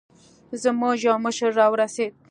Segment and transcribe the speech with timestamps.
[0.61, 2.13] زموږ يو مشر راورسېد.